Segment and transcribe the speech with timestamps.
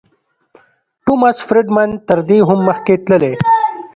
[1.05, 3.33] ټوماس فریډمن تر دې هم مخکې تللی.